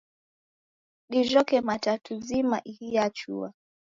Dijhoke 1.11 1.57
matatu 1.69 2.11
zima, 2.27 2.57
ihi 2.71 2.87
yachua 2.95 3.49